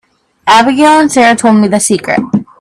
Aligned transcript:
Abigail 0.47 1.01
and 1.01 1.11
Sara 1.11 1.35
told 1.35 1.57
me 1.57 1.67
the 1.67 1.79
secret. 1.79 2.19